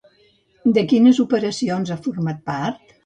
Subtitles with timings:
[0.77, 2.99] De quines operacions ha format part?